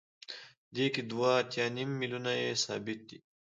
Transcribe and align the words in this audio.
دې 0.75 0.85
کې 0.93 1.01
دوه 1.11 1.29
اتیا 1.41 1.65
نیم 1.75 1.91
میلیونه 1.99 2.31
یې 2.41 2.49
ثابته 2.63 3.05
ده 3.09 3.17